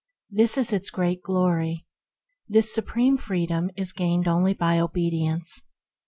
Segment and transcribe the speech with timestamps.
[0.31, 1.85] This is its great glory.
[2.49, 4.27] This Supreme Freedom is gained
[4.57, 5.61] by obedience.